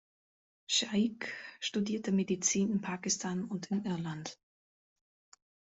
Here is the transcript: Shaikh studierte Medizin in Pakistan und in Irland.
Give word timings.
Shaikh 0.65 1.31
studierte 1.59 2.11
Medizin 2.11 2.71
in 2.71 2.81
Pakistan 2.81 3.45
und 3.45 3.67
in 3.69 3.85
Irland. 3.85 4.39